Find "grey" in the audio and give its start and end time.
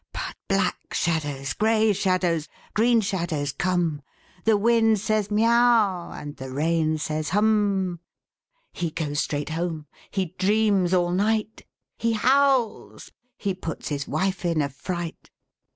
1.53-1.93